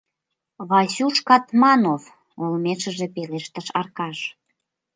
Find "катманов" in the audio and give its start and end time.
1.27-2.03